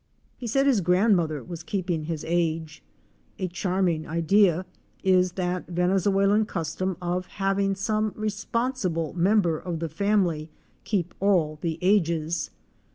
He 0.35 0.47
said 0.47 0.65
his 0.65 0.81
grandmother 0.81 1.43
was" 1.43 1.61
keeping 1.71 2.05
his 2.05 2.25
age."" 2.27 2.81
A 3.37 3.47
charming 3.47 4.07
idea 4.07 4.65
is 5.03 5.33
that 5.33 5.67
Venezuelan 5.67 6.47
custom 6.47 6.97
of 6.99 7.27
having 7.27 7.75
some 7.75 8.11
responsible 8.15 9.13
member 9.13 9.59
of 9.59 9.77
the 9.77 9.89
family 9.89 10.49
keep 10.85 11.13
all 11.19 11.59
the 11.61 11.77
ages. 11.83 12.49